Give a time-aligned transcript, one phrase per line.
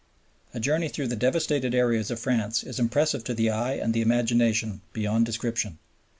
[0.55, 4.01] A journey through the devastated areas of France is impressive to the eye and the
[4.01, 5.77] imagination beyond description.